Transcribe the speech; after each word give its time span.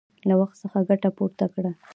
له 0.27 0.33
وخت 0.39 0.55
څخه 0.63 0.79
ګټه 0.89 1.09
پورته 1.17 1.45
کړه! 1.53 1.71